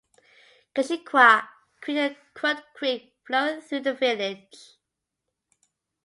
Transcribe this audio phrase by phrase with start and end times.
[0.73, 1.47] Keshequa
[1.79, 4.77] Creek and Crooked Creek flow through the village.